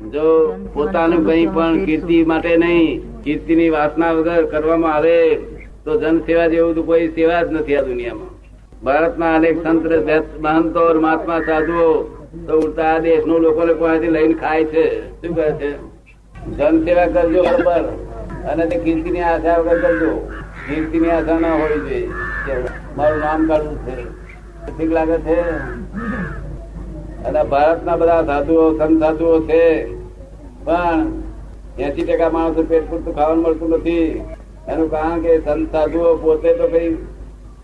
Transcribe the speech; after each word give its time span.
જો 0.00 0.54
પોતાનું 0.74 1.26
કઈ 1.26 1.46
પણ 1.46 1.84
કીર્તિ 1.84 2.24
માટે 2.24 2.56
નહીં, 2.56 3.22
કીર્તિની 3.22 3.70
વાસના 3.70 4.12
વગર 4.12 4.44
કરવામાં 4.44 4.94
આવે, 4.94 5.36
તો 5.84 6.00
જન 6.00 6.18
સેવા 6.18 6.46
જેવું 6.46 6.74
તો 6.74 6.82
કોઈ 6.82 7.08
સેવા 7.08 7.42
જ 7.42 7.52
નથી 7.52 7.76
આ 7.76 7.82
દુનિયામાં. 7.82 8.32
ભારતના 8.84 9.34
અનેક 9.34 9.62
સંત 9.62 9.84
મહંતો 10.40 11.00
મહાત્મા 11.00 11.40
સાધુઓ 11.40 11.90
તો 12.46 12.58
ઉડતા 12.58 12.94
આ 12.94 12.98
દેશનું 12.98 13.40
લોકો 13.40 13.66
પાસેથી 13.80 14.10
લઈને 14.10 14.34
ખાય 14.34 14.64
છે? 14.64 15.10
શું 15.20 15.34
કહે 15.36 15.50
છે? 15.52 15.70
જન 16.58 16.84
સેવા 16.84 17.06
કરજો 17.06 17.42
બરોબર, 17.42 17.84
અને 18.52 18.66
તે 18.66 18.78
કીર્તિની 18.78 19.20
આશા 19.20 19.58
વગર 19.58 19.80
કરજો. 19.80 20.12
કીર્તિની 20.68 21.10
આશા 21.10 21.38
ના 21.38 21.52
હોવી 21.52 21.80
જોઈએ. 21.80 22.08
મારું 22.96 23.18
નામ 23.18 23.48
કાઢવું 23.48 23.78
છે. 23.86 23.96
ઠીક 24.78 24.92
લાગે 24.92 25.18
છે? 25.18 25.38
અને 27.26 27.42
ભારતના 27.42 27.96
બધા 27.96 28.22
સાધુઓ, 28.24 28.78
સંત 28.78 29.00
સાધુઓ 29.00 29.40
છે. 29.40 29.64
પણ 30.64 31.06
એસી 31.78 32.02
ટકા 32.02 32.30
માણસો 32.30 32.62
પેટ 32.62 32.90
પૂરતું 32.90 33.14
ખાવાનું 33.16 33.44
મળતું 33.44 33.70
નથી. 33.70 34.24
એનું 34.68 34.90
કારણ 34.90 35.20
કે 35.20 35.38
સંત 35.38 35.72
સાધુઓ 35.72 36.16
પોતે 36.16 36.52
તો 36.52 36.66
કઈ 36.68 36.96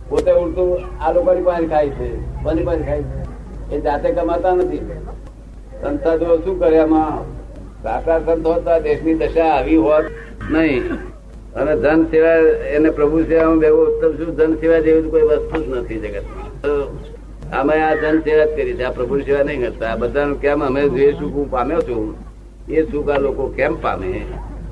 પોતે 0.08 0.32
ઉડતું 0.32 0.70
આ 1.02 1.12
લોકોની 1.12 1.42
પાસે 1.42 1.66
ખાય 1.66 1.88
છે, 1.88 2.08
કોની 2.44 2.62
પાસે 2.62 2.82
ખાય 2.82 3.02
છે? 3.02 3.74
એ 3.74 3.80
જાતે 3.80 4.12
કમાતા 4.12 4.54
નથી. 4.54 4.78
સંત 5.82 6.04
સાધુઓ 6.04 6.36
શું 6.36 6.60
કરે 6.60 6.76
એમાં 6.76 7.18
સાચા 7.82 8.18
સંત 8.18 8.46
હોત 8.46 8.68
દેશની 8.82 9.14
દશા 9.14 9.50
આવી 9.50 9.76
હોત 9.76 10.04
નહીં. 10.50 10.82
અને 11.54 11.76
ધન 11.76 12.04
સેવા 12.04 12.38
એને 12.76 12.90
પ્રભુ 12.90 13.22
સેવામાં 13.22 13.58
બેવું 13.58 13.88
ઉત્તમ 13.88 14.24
શું? 14.24 14.36
ધન 14.36 14.54
સેવા 14.54 14.78
જેવી 14.78 15.10
કોઈ 15.10 15.22
વસ્તુ 15.22 15.62
જ 15.62 15.76
નથી 15.76 15.98
જગતમાં. 15.98 17.15
અમે 17.52 17.82
આ 17.82 17.94
જન 17.94 18.20
સેવા 18.20 18.44
કરી 18.44 18.72
છે 18.72 18.82
આ 18.82 18.90
પ્રભુ 18.90 19.20
સેવા 19.20 19.42
નહીં 19.42 19.60
કરતા. 19.60 19.96
બધાનું 19.96 20.40
કેમ? 20.40 20.66
અમે 20.66 20.88
જે 20.88 21.12
સુખ 21.12 21.32
હું 21.32 21.50
પામ્યો 21.50 21.80
છું 21.80 22.14
એ 22.68 22.82
સુખ 22.82 23.10
આ 23.10 23.18
લોકો 23.18 23.46
કેમ 23.48 23.80
પામે? 23.80 24.20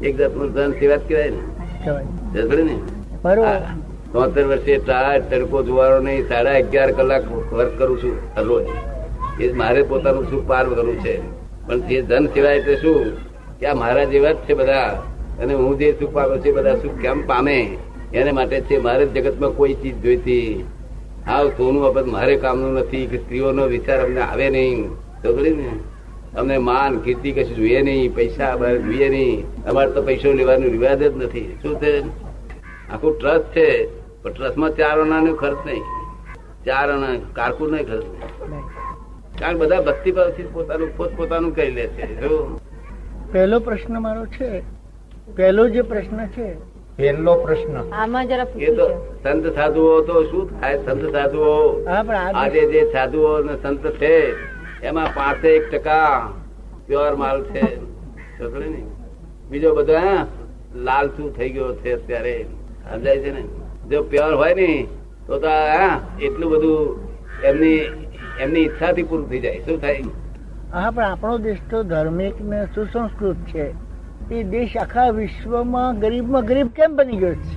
એક 0.02 0.16
જાતનું 0.16 0.52
ધન 0.52 0.72
સેવા 0.72 0.96
જ 0.96 1.00
કહેવાય 1.08 1.30
ને. 1.30 1.38
તોતેર 4.12 4.46
વર્ષે 4.46 4.76
ટાળ 4.76 5.20
તડકો 5.20 5.62
જોવાનો 5.62 5.98
નહીં 5.98 6.28
સાડા 6.28 6.54
અગિયાર 6.54 6.92
કલાક 6.92 7.52
વર્ક 7.52 7.78
કરું 7.78 7.98
છું 7.98 8.18
રોજ 8.36 8.66
એ 9.40 9.52
મારે 9.52 9.82
પોતાનું 9.82 10.30
સુખ 10.30 10.46
પાર 10.46 10.66
કરવું 10.66 11.00
છે. 11.00 11.20
પણ 11.66 11.80
જે 11.80 12.02
ધન 12.02 12.26
સેવા 12.26 12.50
એટલે 12.50 12.76
શું? 12.76 13.16
કે 13.60 13.66
આ 13.66 13.74
મારા 13.74 14.04
જેવા 14.04 14.32
જ 14.32 14.36
છે 14.36 14.54
બધા. 14.54 15.02
અને 15.42 15.54
હું 15.54 15.78
જે 15.78 15.92
સુખ 16.00 16.12
પામ્યો 16.12 16.38
છે 16.38 16.52
બધા 16.52 16.74
સુખ 16.74 16.92
કેમ 16.92 17.26
પામે? 17.26 17.78
એને 18.14 18.32
માટે 18.32 18.60
છે 18.60 18.78
મારે 18.78 19.06
જગતમાં 19.06 19.50
કોઈ 19.50 19.74
ચીજ 19.74 20.02
જોઈતી. 20.02 20.64
હા 21.26 21.44
સોનું 21.44 21.82
બાબત 21.82 22.06
મારે 22.06 22.36
કામનું 22.36 22.74
નથી, 22.74 23.06
કે 23.06 23.18
સ્ત્રીઓનો 23.18 23.66
વિચાર 23.66 24.04
અમને 24.04 24.20
આવે 24.20 24.50
નહીં. 24.50 24.88
તો 25.22 25.36
ને? 25.40 25.70
અમને 26.36 26.58
માન, 26.58 26.98
કીર્તિ 26.98 27.32
કશું 27.32 27.56
જોઈએ 27.56 27.82
નહીં, 27.82 28.14
પૈસા 28.14 28.56
જોઈએ 28.56 29.08
નહીં. 29.08 29.64
અમારે 29.64 29.90
તો 29.90 30.02
પૈસો 30.02 30.32
લેવાનો 30.32 30.66
રિવાજ 30.68 31.02
જ 31.02 31.16
નથી. 31.16 31.58
શું 31.62 31.80
છે? 31.80 31.92
આખું 32.90 33.18
ટ્રસ્ટ 33.18 33.44
છે, 33.44 33.86
પણ 34.22 34.32
ટ્રસ્ટમાં 34.32 34.70
ચાર 34.70 35.00
અણાનો 35.00 35.34
ખર્ચ 35.34 35.66
નહીં. 35.66 35.82
ચાર 36.64 36.88
અણા, 36.88 37.16
કારકુન 37.32 37.72
નહીં 37.72 37.86
ખર્ચ 37.86 38.04
નહીં. 38.50 38.62
કારણ 39.40 39.58
બધા 39.58 39.80
ભક્તિ 39.80 40.10
ભાવથી 40.10 40.42
પોતાનું 40.52 40.96
પોત 40.96 41.16
પોતાનું 41.16 41.54
કહી 41.54 41.70
લે 41.70 41.86
છે. 41.86 42.20
પહેલો 43.32 43.60
પ્રશ્ન 43.60 44.02
મારો 44.02 44.26
છે, 44.26 44.62
પહેલો 45.36 45.68
જે 45.68 45.82
પ્રશ્ન 45.82 46.26
છે 46.26 46.73
પહેલો 46.98 47.32
પ્રશ્ન. 47.36 47.76
આમાં 47.92 48.28
જરા 48.28 48.46
એ 48.58 48.70
તો 48.76 48.86
સંત 49.22 49.44
સાધુઓ 49.56 49.94
તો 50.08 50.16
શું 50.30 50.44
થાય 50.60 50.78
સંત 50.78 51.04
સાધુઓ? 51.12 51.54
આજે 52.34 52.62
જે 52.72 52.82
સાધુઓ 52.92 53.32
ને 53.40 53.54
સંત 53.62 53.84
છે 53.98 54.14
એમાં 54.82 55.10
પાંચેક 55.14 55.62
ટકા 55.72 56.12
પ્યોર 56.86 57.12
માલ 57.16 57.38
છે. 57.52 57.64
બીજો 59.50 59.70
બધો 59.74 59.94
હા 59.98 60.26
લાલચુ 60.86 61.24
થઈ 61.36 61.50
ગયો 61.50 61.70
છે 61.82 61.90
અત્યારે. 61.92 62.36
સમજાય 62.84 63.20
છે 63.22 63.30
ને? 63.32 63.42
જો 63.90 63.98
પ્યોર 64.04 64.32
હોય 64.34 64.54
ને 64.54 64.70
તો 65.26 65.38
તો 65.38 65.48
હા 65.70 65.94
એટલું 66.20 66.50
બધું 66.50 66.82
એમની 67.44 67.80
એમની 68.38 68.64
ઈચ્છાથી 68.66 69.04
પૂરું 69.04 69.26
થઈ 69.30 69.40
જાય. 69.40 69.60
શું 69.66 69.80
થાય? 69.80 70.02
હા 70.72 70.90
પણ 70.90 71.04
આપણો 71.04 71.38
દેશ 71.38 71.62
તો 71.70 71.82
ધાર્મિક 71.84 72.36
ને 72.42 72.60
સુસંસ્કૃત 72.74 73.36
છે. 73.46 73.66
એ 74.32 74.42
દેશ 74.42 74.76
આખા 74.76 75.10
વિશ્વમાં 75.10 76.00
ગરીબમાં 76.00 76.44
ગરીબ 76.44 76.68
કેમ 76.68 76.96
બની 76.96 77.16
ગયો 77.16 77.34
છે? 77.34 77.54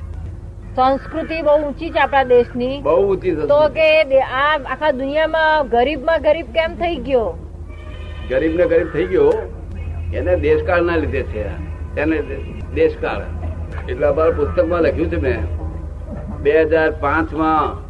સંસ્કૃતિ 0.76 1.42
બહુ 1.42 1.68
ઊંચી 1.68 1.90
છે 1.90 2.00
આપણા 2.00 2.24
દેશની. 2.24 2.82
બહુ 2.82 3.14
ઊંચી 3.14 3.36
તો 3.36 3.70
કે 3.70 4.20
આ 4.22 4.60
આખા 4.70 4.92
દુનિયામાં 4.92 5.68
ગરીબમાં 5.68 6.22
ગરીબ 6.22 6.46
કેમ 6.46 6.76
થઈ 6.76 6.96
ગયો? 6.96 7.38
ગરીબ 8.30 8.56
ને 8.56 8.66
ગરીબ 8.66 8.88
થઈ 8.94 9.06
ગયો 9.06 9.32
એને 10.14 10.36
દેશકાળ 10.36 10.82
ના 10.82 10.96
લીધે 10.96 11.24
છે. 11.24 11.48
એને 12.00 12.22
દેશકાળ. 12.74 13.22
એટલા 13.90 14.12
બાર 14.12 14.32
પુસ્તકમાં 14.32 14.82
લખ્યું 14.82 15.12
છે 15.12 15.16
મેં. 15.16 15.40
બે 16.42 16.62
હજાર 16.62 16.92
પાંચમાં 16.92 17.88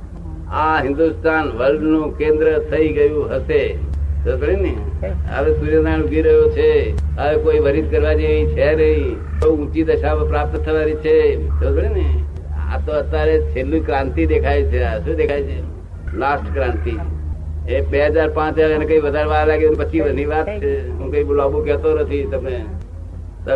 આ 0.51 0.81
હિન્દુસ્તાન 0.81 1.47
વર્લ્ડનું 1.47 2.17
કેન્દ્ર 2.17 2.59
થઈ 2.59 2.87
ગયું 2.89 3.31
હશે. 3.31 3.67
તો 3.67 3.86
હવે 4.25 5.53
સૂર્યનારાયણ 5.53 6.03
ઊભી 6.03 6.21
રહ્યો 6.21 6.49
છે. 6.49 6.91
હવે 7.15 7.37
કોઈ 7.37 7.59
વરિત 7.59 7.91
કરવા 7.91 8.13
જેવી 8.13 8.45
છે 8.45 8.75
નહીં. 8.75 9.15
ઊંચી 9.47 9.83
દશા 9.83 10.15
પ્રાપ્ત 10.15 10.59
થવાની 10.59 10.95
છે. 10.95 11.37
ને? 11.87 12.23
આ 12.73 12.79
તો 12.85 12.91
અત્યારે 12.91 13.41
છેલ્લી 13.41 13.79
ક્રાંતિ 13.79 14.25
દેખાય 14.25 14.63
છે. 14.63 14.83
શું 14.83 15.15
દેખાય 15.15 15.41
છે? 15.41 15.61
લાસ્ટ 16.17 16.53
ક્રાંતિ. 16.53 16.97
એ 17.69 17.81
બે 17.81 18.05
હજાર 18.05 18.29
પાંચ 18.29 18.59
એને 18.59 18.85
કઈ 18.85 18.99
વધારે 18.99 19.25
વાર 19.25 19.47
લાગે 19.47 19.69
પછી 19.69 20.01
બધી 20.01 20.25
વાત 20.25 20.61
છે. 20.61 20.89
હું 20.89 21.11
કઈ 21.11 21.23
લાંબુ 21.23 21.63
કહેતો 21.63 21.99
નથી 21.99 22.23
તમે 22.23 22.65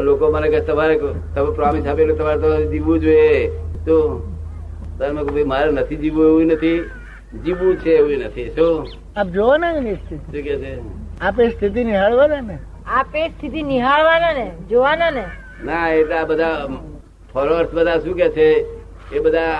લોકો 0.01 0.31
મને 0.31 0.49
કે 0.49 0.59
તમારે 0.59 0.97
તમે 1.35 1.55
પ્રોમિસ 1.55 1.87
આપેલું 1.87 2.17
તમારે 2.17 2.37
તો 2.37 2.71
જીવવું 2.71 2.99
જોઈએ. 2.99 3.47
તો? 3.85 4.27
તમે 4.99 5.43
મારે 5.43 5.71
નથી 5.71 5.95
જીવવું 5.95 6.25
એવું 6.25 6.45
નથી. 6.45 6.85
જીવવું 7.31 7.75
છે 7.75 7.89
એવું 7.89 8.11
નથી 8.11 8.49
શું 8.49 8.87
આપ 9.15 9.27
જોવો 9.27 9.57
ને 9.57 9.67
એની 9.77 9.95
સ્થિતિ. 9.95 10.15
શું 10.15 10.43
કે 10.43 10.57
છે? 10.57 10.79
આપે 11.21 11.49
સ્થિતિ 11.49 11.83
નિહાળવાના 11.83 12.41
ને. 12.41 12.59
આપે 12.87 13.29
સ્થિતિ 13.29 13.61
નિહાળવાના 13.61 14.33
ને 14.33 14.51
જોવાના 14.69 15.09
ને. 15.09 15.25
ના 15.65 15.89
એટલે 15.89 16.15
આ 16.15 16.23
બધા 16.23 16.67
ફોલોઅર્સ 17.33 17.69
બધા 17.69 17.99
શું 17.99 18.15
કે 18.15 18.29
છે? 18.29 18.65
એ 19.15 19.19
બધા 19.19 19.59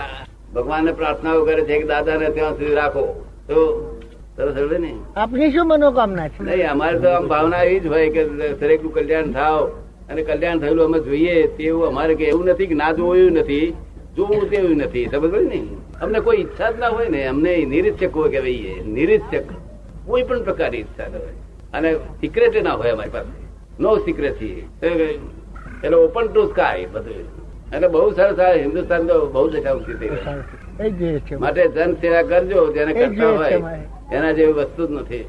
ભગવાનને 0.56 0.92
પ્રાર્થનાઓ 0.92 1.46
કરે 1.46 1.62
છે 1.62 1.80
કે 1.80 1.88
દાદાને 1.88 2.30
ત્યાં 2.30 2.52
સુધી 2.52 2.74
રાખો. 2.74 3.26
તો 3.48 3.59
સરસ 4.38 4.80
ને? 4.80 4.96
આપની 5.16 5.52
શું 5.52 5.68
મનોકામના 5.68 6.28
છે? 6.28 6.44
નહીં 6.44 6.72
અમારે 6.72 7.00
તો 7.00 7.09
આમ 7.09 7.28
ભાવના 7.28 7.58
એવી 7.58 7.80
જ 7.80 7.88
હોય 7.88 8.09
કે 8.09 8.28
દરેકનું 8.53 8.94
કલ્યાણ 8.94 9.32
થાવ. 9.32 9.68
અને 10.09 10.22
કલ્યાણ 10.22 10.59
થયેલું 10.59 10.86
અમે 10.86 11.00
જોઈએ 11.00 11.48
તેવું 11.48 11.88
અમારે 11.88 12.16
કે 12.16 12.24
એવું 12.24 12.46
નથી 12.46 12.68
કે 12.68 12.74
ના 12.74 12.92
જોવું 12.92 13.18
એવું 13.18 13.32
નથી. 13.32 13.74
જોવું 14.16 14.50
તેવું 14.50 14.78
નથી 14.78 15.10
સમજ 15.12 15.36
ને? 15.52 15.60
અમને 16.02 16.20
કોઈ 16.20 16.38
ઈચ્છા 16.44 16.72
જ 16.72 16.80
ના 16.80 16.92
હોય 16.96 17.10
ને 17.10 17.20
અમને 17.28 17.52
નિરીક્ષક 17.74 18.16
હોય 18.16 18.32
કે 18.34 18.40
ભાઈ 18.46 18.82
નિરીક્ષક 18.96 19.48
કોઈ 20.08 20.24
પણ 20.28 20.44
પ્રકારની 20.48 20.82
ઈચ્છા 20.84 21.08
ન 21.10 21.14
હોય. 21.22 21.36
અને 21.74 21.90
સિક્રેટ 22.22 22.56
ના 22.64 22.76
હોય 22.80 22.92
અમારી 22.96 23.14
પાસે. 23.16 23.34
નો 23.80 23.90
સિક્રેસી 24.06 24.64
એટલે 25.84 25.96
ઓપન 25.98 26.26
ટુ 26.28 26.42
સ્કાય 26.50 26.88
બધું. 26.94 27.26
એટલે 27.74 27.88
બહુ 27.88 28.10
સરસ 28.18 28.40
આ 28.40 28.54
હિન્દુસ્તાન 28.64 29.08
તો 29.08 29.16
બહુ 29.34 29.48
દશા 29.50 29.76
ઊંચી 29.76 29.98
થઈ 30.00 30.10
જ 30.98 31.40
માટે 31.44 31.62
જન 31.76 31.92
સેવા 32.02 32.24
કરજો 32.32 32.60
જેને 32.76 32.92
કરતા 32.94 33.32
હોય. 33.38 33.60
એના 34.16 34.34
જેવી 34.38 34.58
વસ્તુ 34.60 34.88
જ 34.88 34.92
નથી. 34.92 35.26